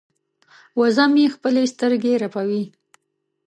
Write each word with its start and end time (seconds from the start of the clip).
وزه 0.79 1.05
مې 1.13 1.25
خپلې 1.35 1.63
سترګې 1.73 2.13
رپوي. 2.23 2.63